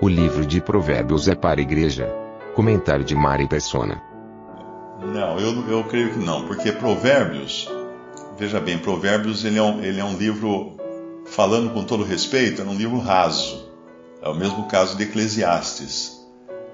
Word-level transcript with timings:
O 0.00 0.08
livro 0.08 0.46
de 0.46 0.60
provérbios 0.60 1.26
é 1.26 1.34
para 1.34 1.58
a 1.58 1.62
igreja. 1.62 2.08
Comentário 2.54 3.04
de 3.04 3.16
Mari 3.16 3.48
Persona. 3.48 4.00
Não, 5.00 5.40
eu, 5.40 5.68
eu 5.68 5.82
creio 5.82 6.12
que 6.12 6.20
não, 6.20 6.46
porque 6.46 6.70
provérbios, 6.70 7.68
veja 8.38 8.60
bem, 8.60 8.78
provérbios 8.78 9.44
ele 9.44 9.58
é 9.58 9.62
um, 9.62 9.82
ele 9.82 9.98
é 9.98 10.04
um 10.04 10.16
livro 10.16 10.76
falando 11.26 11.70
com 11.70 11.82
todo 11.82 12.04
respeito, 12.04 12.62
é 12.62 12.64
um 12.64 12.76
livro 12.76 12.98
raso. 13.00 13.68
É 14.22 14.28
o 14.28 14.36
mesmo 14.36 14.68
caso 14.68 14.96
de 14.96 15.02
Eclesiastes. 15.02 16.24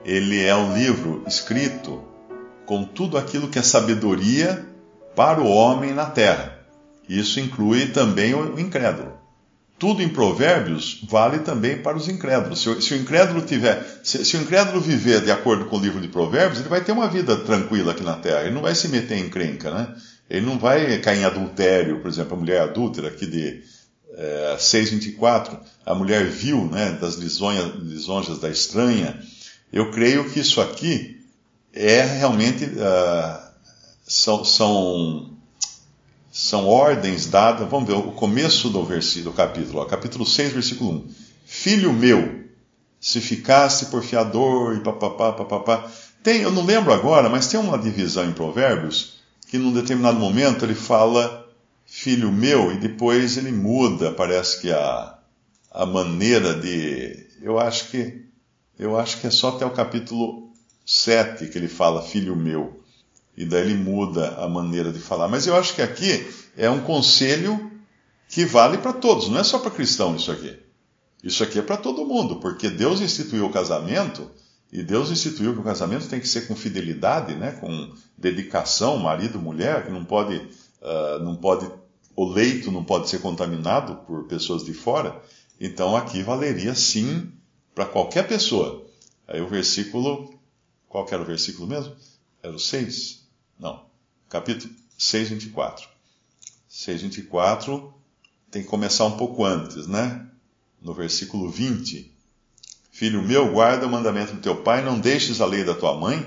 Ele 0.05 0.45
é 0.45 0.55
um 0.55 0.75
livro 0.77 1.23
escrito 1.27 2.03
com 2.67 2.85
tudo 2.85 3.17
aquilo 3.17 3.49
que 3.49 3.59
é 3.59 3.63
sabedoria 3.63 4.67
para 5.17 5.41
o 5.41 5.49
homem 5.49 5.95
na 5.95 6.05
terra. 6.05 6.59
Isso 7.09 7.41
inclui 7.41 7.87
também 7.87 8.35
o 8.35 8.61
incrédulo. 8.61 9.24
Tudo 9.79 10.03
em 10.03 10.09
Provérbios 10.09 11.05
vale 11.09 11.41
também 11.41 11.83
para 11.83 11.97
os 11.97 12.09
incrédulos. 12.09 12.63
Se 12.63 12.69
o, 12.69 12.81
se 12.81 12.95
o 12.95 12.97
incrédulo 12.97 13.43
tiver, 13.43 13.85
se, 14.03 14.25
se, 14.25 14.37
o 14.37 14.41
incrédulo 14.41 14.81
viver 14.81 15.21
de 15.21 15.31
acordo 15.31 15.65
com 15.67 15.77
o 15.77 15.81
livro 15.81 16.01
de 16.01 16.09
Provérbios, 16.09 16.61
ele 16.61 16.69
vai 16.69 16.83
ter 16.83 16.93
uma 16.93 17.09
vida 17.09 17.37
tranquila 17.37 17.93
aqui 17.93 18.03
na 18.03 18.15
terra. 18.15 18.43
Ele 18.43 18.55
não 18.55 18.63
vai 18.63 18.75
se 18.75 18.89
meter 18.89 19.19
em 19.19 19.29
crenca, 19.29 19.71
né? 19.71 19.95
Ele 20.31 20.47
não 20.47 20.59
vai 20.59 20.99
cair 20.99 21.21
em 21.21 21.25
adultério, 21.25 22.01
por 22.01 22.09
exemplo, 22.09 22.35
a 22.35 22.41
mulher 22.41 22.61
adúltera 22.63 23.09
aqui 23.09 23.27
de 23.27 23.63
é, 24.17 24.57
6,24, 24.59 25.59
a 25.85 25.95
mulher 25.95 26.25
viu 26.25 26.65
né, 26.67 26.97
das 27.01 27.17
lisonhas, 27.17 27.75
lisonjas 27.77 28.39
da 28.39 28.49
estranha. 28.49 29.21
Eu 29.73 29.91
creio 29.91 30.31
que 30.31 30.41
isso 30.41 30.61
aqui 30.61 31.21
é 31.73 32.03
realmente. 32.03 32.65
Uh, 32.65 33.45
são, 34.07 34.45
são, 34.45 35.34
são 36.35 36.67
ordens 36.67 37.27
dadas. 37.27 37.71
Vamos 37.71 37.87
ver 37.89 37.95
o 37.95 38.11
começo 38.11 38.69
do, 38.69 38.85
versículo, 38.85 39.31
do 39.31 39.37
capítulo, 39.37 39.79
ó, 39.79 39.85
capítulo 39.85 40.27
6, 40.27 40.53
versículo 40.53 40.91
1. 40.91 41.11
Filho 41.47 41.93
meu, 41.93 42.47
se 43.01 43.21
ficasse 43.21 43.87
por 43.87 44.03
fiador 44.03 44.77
e 44.77 44.81
papapá, 44.81 45.33
papapá. 45.33 45.89
Tem, 46.25 46.41
eu 46.41 46.51
não 46.51 46.65
lembro 46.65 46.93
agora, 46.93 47.29
mas 47.29 47.47
tem 47.47 47.61
uma 47.61 47.79
divisão 47.79 48.29
em 48.29 48.33
Provérbios 48.33 49.21
que 49.49 49.59
num 49.59 49.73
determinado 49.73 50.19
momento 50.19 50.65
ele 50.65 50.75
fala 50.75 51.49
filho 51.87 52.33
meu, 52.33 52.73
e 52.73 52.79
depois 52.79 53.37
ele 53.37 53.53
muda, 53.53 54.11
parece 54.11 54.61
que 54.61 54.73
a, 54.73 55.17
a 55.71 55.87
maneira 55.87 56.53
de. 56.55 57.29
Eu 57.41 57.61
acho 57.61 57.91
que. 57.91 58.25
Eu 58.77 58.99
acho 58.99 59.21
que 59.21 59.29
é 59.29 59.31
só 59.31 59.51
até 59.51 59.65
o 59.65 59.71
capítulo 59.71 60.51
7 60.85 61.47
que 61.47 61.57
ele 61.57 61.69
fala 61.69 62.03
filho 62.03 62.35
meu. 62.35 62.83
E 63.37 63.45
daí 63.45 63.63
ele 63.63 63.75
muda 63.75 64.37
a 64.37 64.49
maneira 64.49 64.93
de 64.93 64.99
falar. 64.99 65.29
Mas 65.29 65.47
eu 65.47 65.57
acho 65.57 65.75
que 65.75 65.83
aqui 65.83 66.27
é 66.57 66.71
um 66.71 66.81
conselho 66.81 67.71
que 68.29 68.45
vale 68.45 68.79
para 68.79 68.93
todos, 68.93 69.29
não 69.29 69.39
é 69.39 69.45
só 69.45 69.59
para 69.59 69.71
cristão 69.71 70.17
isso 70.17 70.31
aqui. 70.31 70.57
Isso 71.23 71.43
aqui 71.43 71.59
é 71.59 71.63
para 71.63 71.77
todo 71.77 72.05
mundo, 72.05 72.37
porque 72.37 72.69
Deus 72.69 73.01
instituiu 73.01 73.47
o 73.47 73.53
casamento 73.53 74.31
e 74.73 74.83
Deus 74.83 75.11
instituiu 75.11 75.55
que 75.55 75.61
o 75.61 75.65
casamento 75.65 76.09
tem 76.09 76.21
que 76.21 76.29
ser 76.29 76.47
com 76.47 76.55
fidelidade, 76.55 77.35
né, 77.35 77.53
com 77.53 77.93
dedicação, 78.19 78.99
marido, 78.99 79.39
mulher, 79.39 79.87
que 79.87 79.93
não 79.93 80.05
pode, 80.05 80.37
uh, 80.37 81.23
não 81.23 81.37
pode 81.37 81.71
o 82.17 82.25
leito 82.25 82.71
não 82.71 82.85
pode 82.85 83.09
ser 83.09 83.21
contaminado 83.21 83.97
por 84.07 84.25
pessoas 84.25 84.65
de 84.65 84.73
fora, 84.73 85.21
então 85.61 85.97
aqui 85.97 86.23
valeria 86.23 86.75
sim 86.75 87.33
para 87.75 87.87
qualquer 87.87 88.27
pessoa. 88.29 88.87
Aí 89.27 89.41
o 89.41 89.49
versículo, 89.49 90.33
qual 90.89 91.07
era 91.11 91.23
o 91.23 91.27
versículo 91.27 91.67
mesmo? 91.67 91.95
Era 92.43 92.55
o 92.55 92.59
6? 92.59 93.24
Não, 93.59 93.85
capítulo 94.29 94.73
6, 94.99 95.31
24. 95.31 95.89
6, 96.69 97.03
24 97.03 97.95
tem 98.51 98.63
que 98.63 98.69
começar 98.69 99.05
um 99.07 99.17
pouco 99.17 99.45
antes, 99.45 99.87
né? 99.87 100.27
No 100.81 100.95
versículo 100.95 101.51
20. 101.51 102.13
Filho 102.93 103.21
meu, 103.23 103.53
guarda 103.53 103.87
o 103.87 103.91
mandamento 103.91 104.35
do 104.35 104.41
teu 104.41 104.63
pai, 104.63 104.85
não 104.85 105.01
deixes 105.01 105.41
a 105.41 105.47
lei 105.47 105.65
da 105.65 105.75
tua 105.75 105.99
mãe. 105.99 106.21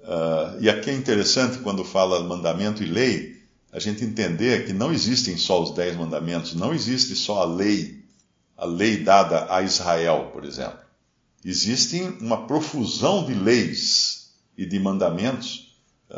Uh, 0.00 0.60
e 0.60 0.68
aqui 0.68 0.90
é 0.90 0.94
interessante 0.94 1.58
quando 1.58 1.82
fala 1.82 2.22
mandamento 2.22 2.82
e 2.82 2.86
lei, 2.86 3.42
a 3.72 3.80
gente 3.80 4.04
entender 4.04 4.66
que 4.66 4.72
não 4.74 4.92
existem 4.92 5.38
só 5.38 5.62
os 5.62 5.72
dez 5.74 5.96
mandamentos, 5.96 6.54
não 6.54 6.74
existe 6.74 7.16
só 7.16 7.40
a 7.40 7.46
lei, 7.46 8.04
a 8.56 8.66
lei 8.66 8.98
dada 8.98 9.46
a 9.50 9.62
Israel, 9.62 10.30
por 10.32 10.44
exemplo. 10.44 10.78
Existem 11.42 12.06
uma 12.20 12.46
profusão 12.46 13.24
de 13.24 13.32
leis 13.32 14.34
e 14.56 14.66
de 14.66 14.78
mandamentos, 14.78 15.63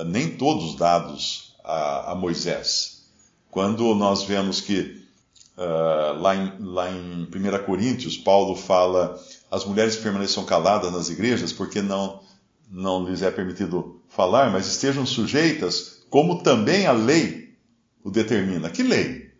nem 0.04 0.36
todos 0.36 0.76
dados 0.76 1.54
a, 1.64 2.12
a 2.12 2.14
Moisés. 2.14 3.06
Quando 3.50 3.94
nós 3.94 4.22
vemos 4.22 4.60
que 4.60 5.02
uh, 5.56 6.20
lá, 6.20 6.36
em, 6.36 6.52
lá 6.60 6.90
em 6.90 7.22
1 7.24 7.64
Coríntios, 7.64 8.16
Paulo 8.16 8.54
fala 8.54 9.18
as 9.50 9.64
mulheres 9.64 9.96
permaneçam 9.96 10.44
caladas 10.44 10.92
nas 10.92 11.08
igrejas 11.08 11.52
porque 11.52 11.80
não, 11.80 12.20
não 12.70 13.08
lhes 13.08 13.22
é 13.22 13.30
permitido 13.30 14.00
falar, 14.08 14.50
mas 14.50 14.66
estejam 14.66 15.06
sujeitas, 15.06 16.04
como 16.10 16.42
também 16.42 16.86
a 16.86 16.92
lei 16.92 17.54
o 18.02 18.10
determina. 18.10 18.70
Que 18.70 18.82
lei? 18.82 19.30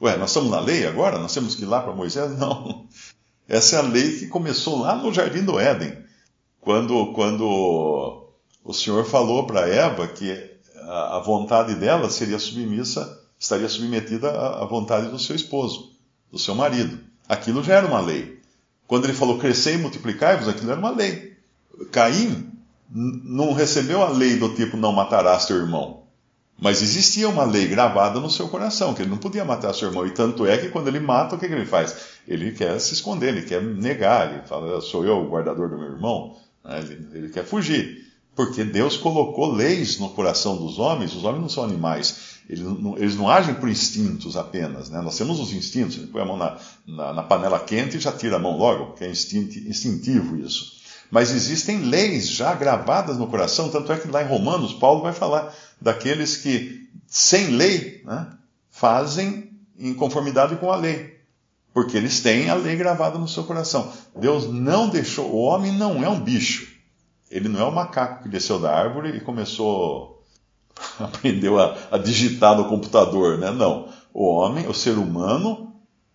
Ué, 0.00 0.16
nós 0.16 0.30
estamos 0.30 0.50
na 0.50 0.60
lei 0.60 0.86
agora? 0.86 1.18
Nós 1.18 1.32
temos 1.32 1.54
que 1.54 1.62
ir 1.62 1.66
lá 1.66 1.80
para 1.80 1.94
Moisés? 1.94 2.36
Não. 2.38 2.88
Essa 3.48 3.76
é 3.76 3.78
a 3.78 3.82
lei 3.82 4.18
que 4.18 4.26
começou 4.26 4.80
lá 4.80 4.96
no 4.96 5.12
Jardim 5.12 5.44
do 5.44 5.58
Éden, 5.58 5.96
quando, 6.60 7.12
quando 7.12 8.21
o 8.64 8.72
Senhor 8.72 9.04
falou 9.04 9.46
para 9.46 9.68
Eva 9.68 10.06
que 10.06 10.50
a, 10.76 11.18
vontade 11.18 11.74
dela 11.74 12.10
seria 12.10 12.38
submissa, 12.38 13.20
estaria 13.38 13.68
submetida 13.68 14.30
à, 14.30 14.64
vontade 14.64 15.08
do 15.08 15.18
seu 15.18 15.34
esposo, 15.34 15.92
do 16.30 16.38
seu 16.38 16.54
marido. 16.54 16.98
Aquilo 17.28 17.62
já 17.62 17.74
era 17.74 17.86
uma 17.86 18.00
lei. 18.00 18.40
Quando 18.86 19.04
ele 19.04 19.14
falou 19.14 19.38
crescer 19.38 19.74
e 19.74 19.78
multiplicar-vos, 19.78 20.48
aquilo 20.48 20.70
era 20.70 20.80
uma 20.80 20.90
lei. 20.90 21.36
Caim 21.90 22.50
não 22.94 23.52
recebeu 23.52 24.02
a 24.02 24.10
lei 24.10 24.36
do 24.36 24.54
tipo 24.54 24.76
não 24.76 24.92
matarás 24.92 25.46
teu 25.46 25.56
irmão. 25.56 26.02
Mas 26.60 26.82
existia 26.82 27.28
uma 27.28 27.44
lei 27.44 27.66
gravada 27.66 28.20
no 28.20 28.30
seu 28.30 28.48
coração, 28.48 28.94
que 28.94 29.02
ele 29.02 29.10
não 29.10 29.18
podia 29.18 29.44
matar 29.44 29.74
seu 29.74 29.88
irmão. 29.88 30.06
E 30.06 30.10
tanto 30.10 30.46
é 30.46 30.58
que 30.58 30.68
quando 30.68 30.86
ele 30.86 31.00
mata, 31.00 31.34
o 31.34 31.38
que, 31.38 31.48
que 31.48 31.54
ele 31.54 31.66
faz? 31.66 31.96
Ele 32.28 32.52
quer 32.52 32.78
se 32.78 32.94
esconder, 32.94 33.28
ele 33.28 33.42
quer 33.42 33.60
negar, 33.60 34.32
ele 34.32 34.46
fala, 34.46 34.80
sou 34.80 35.04
eu 35.04 35.16
o 35.18 35.28
guardador 35.28 35.68
do 35.68 35.78
meu 35.78 35.88
irmão. 35.88 36.36
Né? 36.64 36.78
Ele, 36.80 37.08
ele 37.14 37.28
quer 37.30 37.44
fugir. 37.44 38.01
Porque 38.34 38.64
Deus 38.64 38.96
colocou 38.96 39.52
leis 39.52 39.98
no 39.98 40.08
coração 40.10 40.56
dos 40.56 40.78
homens, 40.78 41.14
os 41.14 41.24
homens 41.24 41.42
não 41.42 41.48
são 41.48 41.64
animais. 41.64 42.32
Eles 42.48 42.64
não, 42.64 42.96
eles 42.96 43.14
não 43.14 43.28
agem 43.28 43.54
por 43.54 43.68
instintos 43.68 44.36
apenas. 44.36 44.88
Né? 44.90 45.00
Nós 45.00 45.16
temos 45.16 45.38
os 45.38 45.52
instintos, 45.52 45.96
ele 45.96 46.06
põe 46.06 46.22
a 46.22 46.24
mão 46.24 46.36
na, 46.36 46.58
na, 46.86 47.12
na 47.12 47.22
panela 47.22 47.60
quente 47.60 47.96
e 47.96 48.00
já 48.00 48.10
tira 48.10 48.36
a 48.36 48.38
mão 48.38 48.56
logo, 48.56 48.86
porque 48.86 49.04
é 49.04 49.10
instintivo 49.10 50.36
isso. 50.36 50.80
Mas 51.10 51.30
existem 51.30 51.78
leis 51.78 52.28
já 52.28 52.54
gravadas 52.54 53.18
no 53.18 53.26
coração, 53.26 53.68
tanto 53.68 53.92
é 53.92 53.98
que 53.98 54.08
lá 54.08 54.22
em 54.22 54.28
Romanos, 54.28 54.72
Paulo 54.72 55.02
vai 55.02 55.12
falar 55.12 55.54
daqueles 55.78 56.38
que, 56.38 56.88
sem 57.06 57.48
lei, 57.48 58.00
né, 58.04 58.28
fazem 58.70 59.50
em 59.78 59.92
conformidade 59.92 60.56
com 60.56 60.72
a 60.72 60.76
lei. 60.76 61.20
Porque 61.74 61.98
eles 61.98 62.20
têm 62.20 62.48
a 62.48 62.54
lei 62.54 62.76
gravada 62.76 63.18
no 63.18 63.28
seu 63.28 63.44
coração. 63.44 63.92
Deus 64.16 64.46
não 64.50 64.88
deixou. 64.88 65.30
O 65.30 65.42
homem 65.42 65.72
não 65.72 66.02
é 66.02 66.08
um 66.08 66.20
bicho. 66.20 66.71
Ele 67.32 67.48
não 67.48 67.60
é 67.60 67.64
um 67.64 67.72
macaco 67.72 68.22
que 68.22 68.28
desceu 68.28 68.60
da 68.60 68.72
árvore 68.72 69.16
e 69.16 69.20
começou. 69.20 70.22
aprendeu 71.00 71.58
a, 71.58 71.76
a 71.90 71.98
digitar 71.98 72.56
no 72.56 72.68
computador, 72.68 73.38
né? 73.38 73.50
Não. 73.50 73.88
O 74.14 74.26
homem, 74.26 74.68
o 74.68 74.74
ser 74.74 74.98
humano, 74.98 75.74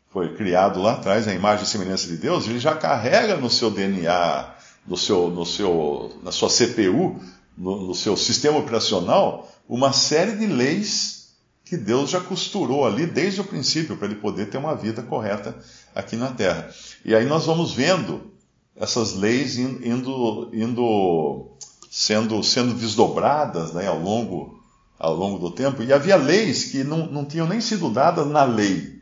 foi 0.10 0.34
criado 0.36 0.82
lá 0.82 0.94
atrás, 0.94 1.28
a 1.28 1.34
imagem 1.34 1.66
e 1.66 1.68
semelhança 1.68 2.08
de 2.08 2.18
Deus, 2.18 2.48
ele 2.48 2.60
já 2.60 2.76
carrega 2.76 3.36
no 3.36 3.50
seu 3.50 3.70
DNA 3.70 4.56
no 4.88 4.96
seu, 4.96 5.30
no 5.30 5.46
seu, 5.46 6.18
na 6.24 6.32
sua 6.32 6.50
CPU, 6.50 7.20
no, 7.58 7.88
no 7.88 7.94
seu 7.94 8.16
sistema 8.16 8.58
operacional, 8.58 9.52
uma 9.68 9.92
série 9.92 10.38
de 10.38 10.48
leis 10.48 11.34
que 11.66 11.76
Deus 11.76 12.10
já 12.10 12.22
costurou 12.22 12.88
ali 12.88 13.06
desde 13.06 13.42
o 13.42 13.44
princípio 13.44 13.98
para 13.98 14.08
ele 14.08 14.16
poder 14.16 14.50
ter 14.50 14.58
uma 14.58 14.74
vida 14.74 15.04
correta 15.04 15.54
aqui 15.94 16.16
na 16.16 16.32
Terra. 16.32 16.70
E 17.04 17.14
aí 17.14 17.26
nós 17.26 17.46
vamos 17.46 17.74
vendo 17.74 18.32
essas 18.80 19.14
leis 19.16 19.58
indo, 19.58 20.50
indo 20.54 21.58
sendo, 21.90 22.44
sendo 22.44 22.74
desdobradas 22.76 23.74
né, 23.74 23.88
ao, 23.88 24.00
longo, 24.00 24.62
ao 25.00 25.16
longo 25.16 25.40
do 25.40 25.52
tempo. 25.52 25.84
E 25.84 25.92
havia 25.92 26.16
leis 26.16 26.66
que 26.66 26.84
não, 26.84 27.08
não 27.08 27.26
tinham 27.26 27.48
nem 27.48 27.60
sido 27.60 27.90
dadas 27.90 28.28
na 28.28 28.44
lei, 28.44 29.02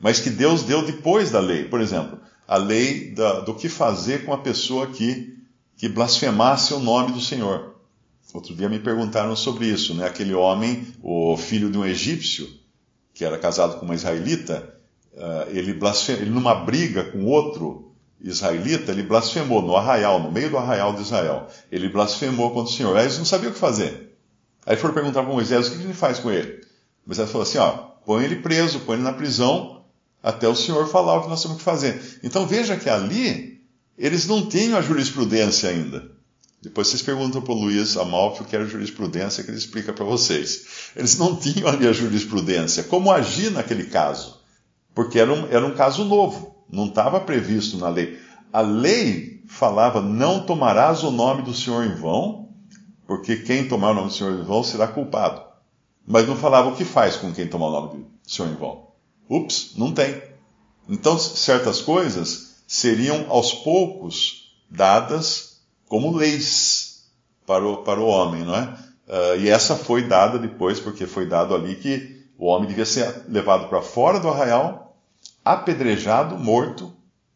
mas 0.00 0.18
que 0.18 0.30
Deus 0.30 0.62
deu 0.64 0.84
depois 0.84 1.30
da 1.30 1.40
lei. 1.40 1.64
Por 1.64 1.80
exemplo, 1.80 2.18
a 2.46 2.56
lei 2.56 3.12
da, 3.12 3.40
do 3.40 3.54
que 3.54 3.68
fazer 3.68 4.24
com 4.24 4.32
a 4.32 4.38
pessoa 4.38 4.88
que, 4.88 5.38
que 5.76 5.88
blasfemasse 5.88 6.74
o 6.74 6.80
nome 6.80 7.12
do 7.12 7.20
Senhor. 7.20 7.72
Outro 8.34 8.54
dia 8.54 8.68
me 8.68 8.78
perguntaram 8.78 9.36
sobre 9.36 9.66
isso, 9.66 9.94
né? 9.94 10.06
Aquele 10.06 10.32
homem, 10.32 10.86
o 11.02 11.36
filho 11.36 11.70
de 11.70 11.76
um 11.76 11.84
egípcio, 11.84 12.48
que 13.12 13.24
era 13.24 13.38
casado 13.38 13.78
com 13.78 13.84
uma 13.84 13.94
israelita, 13.94 14.74
uh, 15.12 15.50
ele, 15.50 15.74
blasfem... 15.74 16.16
ele 16.16 16.30
numa 16.30 16.54
briga 16.54 17.04
com 17.04 17.26
outro 17.26 17.91
israelita, 18.22 18.92
ele 18.92 19.02
blasfemou 19.02 19.60
no 19.62 19.76
arraial, 19.76 20.20
no 20.20 20.30
meio 20.30 20.50
do 20.50 20.56
arraial 20.56 20.94
de 20.94 21.02
Israel. 21.02 21.48
Ele 21.70 21.88
blasfemou 21.88 22.50
contra 22.52 22.72
o 22.72 22.76
Senhor. 22.76 22.96
Aí 22.96 23.04
eles 23.04 23.18
não 23.18 23.24
sabiam 23.24 23.50
o 23.50 23.54
que 23.54 23.58
fazer. 23.58 24.16
Aí 24.64 24.76
foram 24.76 24.94
perguntar 24.94 25.22
para 25.22 25.32
Moisés 25.32 25.66
o 25.66 25.70
que 25.72 25.82
gente 25.82 25.94
faz 25.94 26.18
com 26.18 26.30
ele. 26.30 26.64
Moisés 27.04 27.28
falou 27.30 27.42
assim: 27.42 27.58
ó, 27.58 27.70
põe 28.06 28.24
ele 28.24 28.36
preso, 28.36 28.80
põe 28.80 28.94
ele 28.94 29.02
na 29.02 29.12
prisão, 29.12 29.84
até 30.22 30.48
o 30.48 30.54
Senhor 30.54 30.86
falar 30.88 31.16
o 31.16 31.22
que 31.22 31.28
nós 31.28 31.42
temos 31.42 31.58
que 31.58 31.64
fazer. 31.64 32.20
Então 32.22 32.46
veja 32.46 32.76
que 32.76 32.88
ali 32.88 33.60
eles 33.98 34.26
não 34.26 34.48
tinham 34.48 34.78
a 34.78 34.82
jurisprudência 34.82 35.68
ainda. 35.68 36.10
Depois 36.62 36.86
vocês 36.86 37.02
perguntam 37.02 37.42
para 37.42 37.52
o 37.52 37.60
Luiz 37.60 37.96
Amalfi 37.96 38.42
o 38.42 38.44
que 38.44 38.54
era 38.54 38.64
jurisprudência, 38.64 39.42
que 39.42 39.50
ele 39.50 39.58
explica 39.58 39.92
para 39.92 40.04
vocês. 40.04 40.92
Eles 40.94 41.18
não 41.18 41.34
tinham 41.36 41.68
ali 41.68 41.88
a 41.88 41.92
jurisprudência. 41.92 42.84
Como 42.84 43.10
agir 43.10 43.50
naquele 43.50 43.84
caso? 43.84 44.40
Porque 44.94 45.18
era 45.18 45.32
um, 45.32 45.46
era 45.48 45.66
um 45.66 45.74
caso 45.74 46.04
novo, 46.04 46.51
não 46.72 46.86
estava 46.86 47.20
previsto 47.20 47.76
na 47.76 47.90
lei. 47.90 48.18
A 48.52 48.62
lei 48.62 49.44
falava: 49.46 50.00
não 50.00 50.40
tomarás 50.44 51.04
o 51.04 51.10
nome 51.10 51.42
do 51.42 51.54
Senhor 51.54 51.84
em 51.84 51.94
vão, 51.94 52.48
porque 53.06 53.36
quem 53.36 53.68
tomar 53.68 53.90
o 53.90 53.94
nome 53.94 54.08
do 54.08 54.14
Senhor 54.14 54.40
em 54.40 54.42
vão 54.42 54.64
será 54.64 54.88
culpado. 54.88 55.42
Mas 56.06 56.26
não 56.26 56.34
falava 56.34 56.70
o 56.70 56.76
que 56.76 56.84
faz 56.84 57.14
com 57.16 57.32
quem 57.32 57.46
tomar 57.46 57.68
o 57.68 57.72
nome 57.72 57.88
do 57.88 58.06
Senhor 58.26 58.50
em 58.50 58.56
vão. 58.56 58.88
Ups, 59.28 59.74
não 59.76 59.92
tem. 59.92 60.20
Então, 60.88 61.18
certas 61.18 61.80
coisas 61.80 62.56
seriam 62.66 63.26
aos 63.28 63.52
poucos 63.52 64.52
dadas 64.68 65.60
como 65.88 66.16
leis 66.16 67.04
para 67.46 67.66
o, 67.66 67.78
para 67.78 68.00
o 68.00 68.06
homem, 68.06 68.44
não 68.44 68.56
é? 68.56 68.62
Uh, 69.06 69.40
e 69.40 69.48
essa 69.48 69.76
foi 69.76 70.02
dada 70.08 70.38
depois, 70.38 70.80
porque 70.80 71.06
foi 71.06 71.26
dado 71.26 71.54
ali 71.54 71.76
que 71.76 72.24
o 72.38 72.46
homem 72.46 72.66
devia 72.66 72.86
ser 72.86 73.24
levado 73.28 73.68
para 73.68 73.82
fora 73.82 74.18
do 74.18 74.28
arraial, 74.28 74.91
apedrejado, 75.44 76.38
morto, 76.38 76.92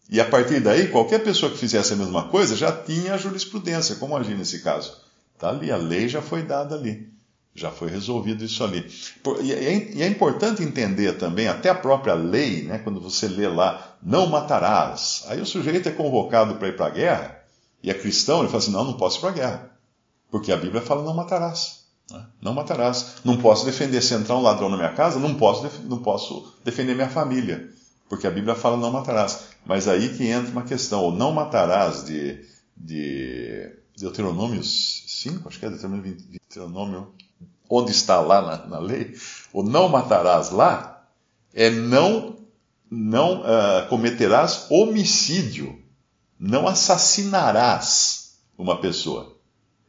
e 0.08 0.20
a 0.20 0.24
partir 0.24 0.60
daí, 0.60 0.88
qualquer 0.88 1.22
pessoa 1.24 1.50
que 1.50 1.58
fizesse 1.58 1.92
a 1.92 1.96
mesma 1.96 2.28
coisa 2.28 2.54
já 2.54 2.70
tinha 2.70 3.14
a 3.14 3.18
jurisprudência, 3.18 3.96
como 3.96 4.16
agir 4.16 4.36
nesse 4.36 4.60
caso. 4.60 4.96
Está 5.34 5.48
ali, 5.48 5.70
a 5.70 5.76
lei 5.76 6.08
já 6.08 6.22
foi 6.22 6.42
dada 6.42 6.74
ali. 6.74 7.08
Já 7.54 7.70
foi 7.70 7.88
resolvido 7.88 8.44
isso 8.44 8.62
ali. 8.62 8.86
É, 9.60 9.96
e 9.96 10.02
é 10.02 10.06
importante 10.06 10.62
entender 10.62 11.14
também, 11.14 11.48
até 11.48 11.70
a 11.70 11.74
própria 11.74 12.14
lei, 12.14 12.62
né, 12.62 12.78
quando 12.78 13.00
você 13.00 13.26
lê 13.26 13.48
lá, 13.48 13.96
não 14.02 14.26
matarás. 14.26 15.24
Aí 15.26 15.40
o 15.40 15.46
sujeito 15.46 15.88
é 15.88 15.92
convocado 15.92 16.56
para 16.56 16.68
ir 16.68 16.76
para 16.76 16.86
a 16.86 16.90
guerra, 16.90 17.42
e 17.82 17.90
é 17.90 17.94
cristão, 17.94 18.40
ele 18.40 18.48
fala 18.48 18.58
assim: 18.58 18.72
não, 18.72 18.84
não 18.84 18.92
posso 18.94 19.18
ir 19.18 19.20
para 19.20 19.30
a 19.30 19.32
guerra. 19.32 19.70
Porque 20.30 20.52
a 20.52 20.56
Bíblia 20.56 20.82
fala: 20.82 21.02
não 21.02 21.14
matarás. 21.14 21.84
Né? 22.10 22.24
Não 22.40 22.52
matarás. 22.52 23.16
Não 23.24 23.36
posso 23.36 23.64
defender, 23.64 24.02
se 24.02 24.14
entrar 24.14 24.36
um 24.36 24.42
ladrão 24.42 24.68
na 24.68 24.76
minha 24.76 24.92
casa, 24.92 25.18
não 25.18 25.34
posso, 25.34 25.68
não 25.84 25.98
posso 25.98 26.54
defender 26.64 26.94
minha 26.94 27.08
família. 27.08 27.70
Porque 28.08 28.26
a 28.26 28.30
Bíblia 28.30 28.54
fala: 28.54 28.76
não 28.76 28.90
matarás. 28.90 29.48
Mas 29.64 29.88
aí 29.88 30.16
que 30.16 30.26
entra 30.26 30.52
uma 30.52 30.62
questão: 30.62 31.02
ou 31.02 31.12
não 31.12 31.32
matarás 31.32 32.04
de, 32.04 32.44
de 32.76 33.72
Deuteronômio 33.96 34.62
5, 34.62 35.48
acho 35.48 35.58
que 35.58 35.66
é 35.66 35.68
Deuteronômio, 35.68 36.04
20, 36.04 36.22
Deuteronômio 36.24 37.14
onde 37.68 37.90
está 37.90 38.20
lá 38.20 38.40
na, 38.42 38.66
na 38.66 38.78
lei, 38.78 39.16
o 39.52 39.60
não 39.60 39.88
matarás 39.88 40.50
lá, 40.50 41.04
é 41.52 41.68
não, 41.68 42.36
não 42.88 43.40
uh, 43.40 43.88
cometerás 43.88 44.66
homicídio 44.70 45.84
não 46.38 46.68
assassinarás 46.68 48.38
uma 48.58 48.80
pessoa. 48.80 49.36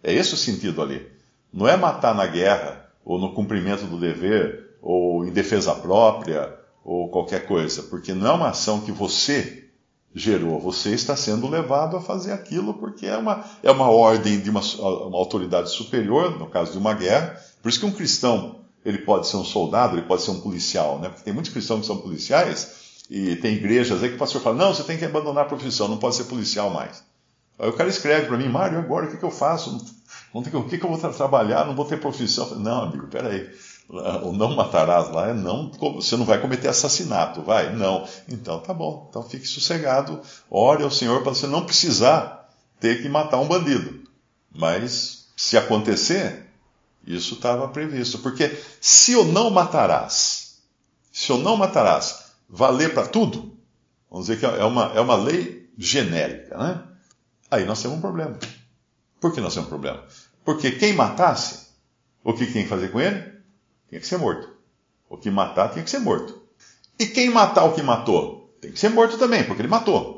É 0.01 0.13
esse 0.13 0.33
o 0.33 0.37
sentido 0.37 0.81
ali. 0.81 1.05
Não 1.51 1.67
é 1.67 1.75
matar 1.75 2.15
na 2.15 2.25
guerra, 2.25 2.89
ou 3.03 3.19
no 3.19 3.33
cumprimento 3.33 3.85
do 3.85 3.99
dever, 3.99 4.77
ou 4.81 5.25
em 5.25 5.31
defesa 5.31 5.75
própria, 5.75 6.57
ou 6.87 7.09
qualquer 7.09 7.45
coisa, 7.45 7.83
porque 7.83 8.13
não 8.13 8.27
é 8.27 8.31
uma 8.31 8.47
ação 8.47 8.79
que 8.79 8.93
você 8.93 9.65
gerou, 10.15 10.57
você 10.57 10.91
está 10.91 11.17
sendo 11.17 11.45
levado 11.45 11.97
a 11.97 12.01
fazer 12.01 12.31
aquilo 12.31 12.75
porque 12.75 13.05
é 13.05 13.17
uma, 13.17 13.43
é 13.61 13.69
uma 13.69 13.89
ordem 13.89 14.39
de 14.39 14.49
uma, 14.49 14.61
uma 14.61 15.17
autoridade 15.17 15.69
superior, 15.69 16.39
no 16.39 16.47
caso 16.47 16.71
de 16.71 16.77
uma 16.77 16.93
guerra. 16.93 17.37
Por 17.61 17.67
isso 17.67 17.81
que 17.81 17.85
um 17.85 17.91
cristão 17.91 18.61
ele 18.85 18.99
pode 18.99 19.27
ser 19.27 19.35
um 19.35 19.43
soldado, 19.43 19.97
ele 19.97 20.07
pode 20.07 20.21
ser 20.21 20.31
um 20.31 20.39
policial, 20.39 20.97
né? 20.97 21.09
Porque 21.09 21.25
tem 21.25 21.33
muitos 21.33 21.51
cristãos 21.51 21.81
que 21.81 21.87
são 21.87 21.97
policiais 21.97 23.03
e 23.09 23.35
tem 23.35 23.55
igrejas 23.55 24.01
aí 24.01 24.07
que 24.07 24.15
o 24.15 24.19
pastor 24.19 24.41
fala: 24.41 24.55
não, 24.55 24.73
você 24.73 24.83
tem 24.83 24.97
que 24.97 25.03
abandonar 25.03 25.43
a 25.43 25.47
profissão, 25.47 25.89
não 25.89 25.97
pode 25.97 26.15
ser 26.15 26.23
policial 26.23 26.69
mais. 26.69 27.03
Aí 27.59 27.67
o 27.67 27.73
cara 27.73 27.89
escreve 27.89 28.27
para 28.27 28.37
mim: 28.37 28.47
Mário, 28.47 28.79
agora 28.79 29.07
o 29.07 29.11
que, 29.11 29.17
que 29.17 29.25
eu 29.25 29.31
faço? 29.31 29.85
O 30.31 30.41
que, 30.41 30.77
que 30.77 30.85
eu 30.85 30.89
vou 30.89 31.11
trabalhar? 31.11 31.65
Não 31.65 31.75
vou 31.75 31.83
ter 31.83 31.99
profissão. 31.99 32.57
Não, 32.59 32.83
amigo, 32.83 33.07
peraí. 33.07 33.49
O 33.89 34.33
não 34.33 34.53
matarás 34.53 35.09
lá 35.11 35.29
é 35.29 35.33
não, 35.33 35.71
você 35.71 36.17
não 36.17 36.25
vai 36.25 36.41
cometer 36.41 36.67
assassinato, 36.67 37.41
vai? 37.41 37.73
Não. 37.73 38.05
Então 38.27 38.59
tá 38.59 38.73
bom, 38.73 39.07
então 39.09 39.23
fique 39.23 39.47
sossegado, 39.47 40.21
ore 40.49 40.83
ao 40.83 40.91
Senhor 40.91 41.23
para 41.23 41.33
você 41.33 41.47
não 41.47 41.65
precisar 41.65 42.49
ter 42.81 43.01
que 43.01 43.07
matar 43.07 43.39
um 43.39 43.47
bandido. 43.47 44.03
Mas 44.53 45.29
se 45.37 45.57
acontecer, 45.57 46.47
isso 47.05 47.35
estava 47.35 47.69
previsto. 47.69 48.19
Porque 48.19 48.61
se 48.81 49.13
eu 49.13 49.23
não 49.23 49.49
matarás, 49.49 50.61
se 51.11 51.31
eu 51.31 51.37
não 51.37 51.55
matarás, 51.55 52.33
valer 52.49 52.93
para 52.93 53.07
tudo, 53.07 53.57
vamos 54.11 54.27
dizer 54.27 54.39
que 54.39 54.45
é 54.45 54.65
uma, 54.65 54.91
é 54.93 54.99
uma 54.99 55.15
lei 55.15 55.69
genérica, 55.77 56.57
né? 56.57 56.83
Aí 57.49 57.63
nós 57.63 57.81
temos 57.81 57.97
um 57.97 58.01
problema. 58.01 58.37
Por 59.21 59.33
que 59.33 59.39
nós 59.39 59.53
temos 59.53 59.67
um 59.67 59.69
problema? 59.69 60.03
Porque 60.43 60.71
quem 60.71 60.93
matasse, 60.93 61.67
o 62.21 62.33
que 62.33 62.45
tinha 62.45 62.63
que 62.63 62.69
fazer 62.69 62.91
com 62.91 62.99
ele? 62.99 63.36
Tinha 63.89 64.01
que 64.01 64.07
ser 64.07 64.17
morto. 64.17 64.49
O 65.09 65.17
que 65.17 65.29
matar 65.29 65.71
tinha 65.71 65.83
que 65.83 65.89
ser 65.89 65.99
morto. 65.99 66.41
E 66.99 67.05
quem 67.05 67.29
matar 67.29 67.65
o 67.65 67.73
que 67.73 67.81
matou? 67.81 68.53
Tem 68.59 68.71
que 68.71 68.79
ser 68.79 68.89
morto 68.89 69.17
também, 69.17 69.43
porque 69.43 69.61
ele 69.61 69.69
matou. 69.69 70.17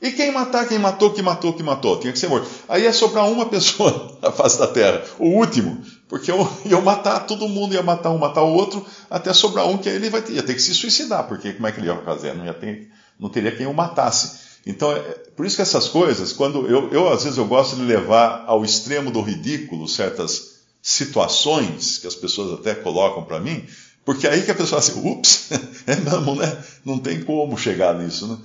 E 0.00 0.12
quem 0.12 0.30
matar 0.30 0.68
quem 0.68 0.78
matou, 0.78 1.12
que 1.12 1.22
matou, 1.22 1.52
que 1.52 1.62
matou? 1.62 1.98
Tinha 1.98 2.12
que 2.12 2.18
ser 2.18 2.28
morto. 2.28 2.48
Aí 2.68 2.84
ia 2.84 2.92
sobrar 2.92 3.28
uma 3.28 3.46
pessoa 3.50 4.16
na 4.22 4.30
face 4.30 4.58
da 4.58 4.66
terra, 4.66 5.02
o 5.18 5.28
último, 5.28 5.82
porque 6.08 6.30
eu 6.30 6.48
ia 6.64 6.80
matar 6.80 7.20
todo 7.26 7.48
mundo, 7.48 7.74
ia 7.74 7.82
matar 7.82 8.10
um, 8.10 8.18
matar 8.18 8.42
o 8.42 8.52
outro, 8.52 8.84
até 9.10 9.32
sobrar 9.32 9.66
um 9.66 9.76
que 9.76 9.88
ele 9.88 10.08
vai 10.08 10.22
ter, 10.22 10.34
ia 10.34 10.42
ter 10.42 10.54
que 10.54 10.62
se 10.62 10.74
suicidar, 10.74 11.26
porque 11.26 11.52
como 11.52 11.66
é 11.66 11.72
que 11.72 11.80
ele 11.80 11.88
ia 11.88 11.96
fazer? 11.96 12.34
Não, 12.34 12.44
ia 12.44 12.54
ter, 12.54 12.90
não 13.18 13.28
teria 13.28 13.54
quem 13.54 13.66
o 13.66 13.74
matasse. 13.74 14.46
Então, 14.66 14.92
é, 14.92 15.00
por 15.36 15.46
isso 15.46 15.56
que 15.56 15.62
essas 15.62 15.88
coisas, 15.88 16.32
quando 16.32 16.66
eu, 16.68 16.92
eu 16.92 17.12
às 17.12 17.24
vezes 17.24 17.38
eu 17.38 17.46
gosto 17.46 17.74
de 17.74 17.82
levar 17.82 18.44
ao 18.46 18.64
extremo 18.64 19.10
do 19.10 19.20
ridículo 19.20 19.88
certas 19.88 20.47
situações 20.88 21.98
que 21.98 22.06
as 22.06 22.14
pessoas 22.14 22.58
até 22.58 22.74
colocam 22.74 23.22
para 23.22 23.38
mim, 23.38 23.66
porque 24.06 24.26
aí 24.26 24.42
que 24.42 24.50
a 24.50 24.54
pessoa 24.54 24.78
assim, 24.78 25.06
ups, 25.06 25.50
é 25.86 25.96
mesmo, 25.96 26.34
né? 26.34 26.64
Não 26.82 26.98
tem 26.98 27.22
como 27.22 27.58
chegar 27.58 27.94
nisso, 27.94 28.26
né? 28.26 28.38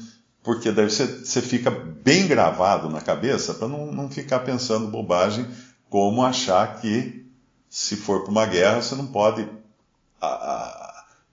Porque 0.43 0.69
daí 0.69 0.89
você, 0.89 1.07
você 1.07 1.41
fica 1.41 1.71
bem 1.71 2.27
gravado 2.27 2.89
na 2.89 2.99
cabeça 2.99 3.53
para 3.53 3.69
não, 3.69 3.89
não 3.93 4.09
ficar 4.09 4.39
pensando 4.39 4.91
bobagem 4.91 5.47
como 5.89 6.21
achar 6.21 6.81
que 6.81 7.25
se 7.69 7.95
for 7.95 8.23
para 8.23 8.31
uma 8.31 8.45
guerra, 8.45 8.81
você 8.81 8.95
não 8.95 9.07
pode, 9.07 9.47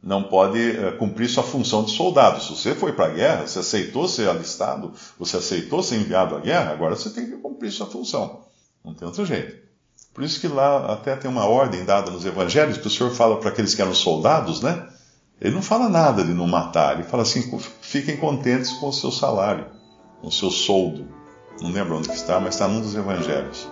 não 0.00 0.22
pode 0.22 0.60
eh, 0.60 0.92
cumprir 0.92 1.28
sua 1.28 1.42
função 1.42 1.82
de 1.82 1.90
soldado. 1.90 2.40
Se 2.40 2.50
você 2.50 2.72
foi 2.72 2.92
para 2.92 3.06
a 3.06 3.14
guerra, 3.14 3.48
você 3.48 3.58
aceitou 3.58 4.06
ser 4.06 4.28
alistado, 4.28 4.94
você 5.18 5.38
aceitou 5.38 5.82
ser 5.82 5.96
enviado 5.96 6.36
à 6.36 6.38
guerra, 6.38 6.70
agora 6.70 6.94
você 6.94 7.10
tem 7.10 7.26
que 7.26 7.36
cumprir 7.38 7.72
sua 7.72 7.86
função. 7.86 8.44
Não 8.84 8.94
tem 8.94 9.08
outro 9.08 9.26
jeito. 9.26 9.69
Por 10.20 10.26
isso 10.26 10.38
que 10.38 10.48
lá 10.48 10.92
até 10.92 11.16
tem 11.16 11.30
uma 11.30 11.46
ordem 11.46 11.82
dada 11.82 12.10
nos 12.10 12.26
evangelhos, 12.26 12.76
que 12.76 12.86
o 12.86 12.90
Senhor 12.90 13.10
fala 13.10 13.38
para 13.40 13.48
aqueles 13.48 13.74
que 13.74 13.80
eram 13.80 13.94
soldados, 13.94 14.60
né? 14.60 14.86
Ele 15.40 15.54
não 15.54 15.62
fala 15.62 15.88
nada 15.88 16.22
de 16.22 16.34
não 16.34 16.46
matar, 16.46 16.96
ele 16.96 17.04
fala 17.04 17.22
assim: 17.22 17.58
fiquem 17.80 18.18
contentes 18.18 18.70
com 18.72 18.88
o 18.88 18.92
seu 18.92 19.10
salário, 19.10 19.64
com 20.20 20.28
o 20.28 20.30
seu 20.30 20.50
soldo. 20.50 21.08
Não 21.62 21.72
lembro 21.72 21.96
onde 21.96 22.10
está, 22.10 22.38
mas 22.38 22.52
está 22.52 22.68
num 22.68 22.82
dos 22.82 22.94
evangelhos. 22.94 23.66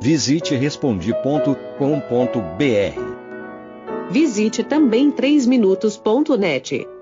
Visite 0.00 0.54
respondi.com.br. 0.54 1.42
Visite 4.08 4.62
também 4.62 5.10
3minutos.net. 5.10 7.01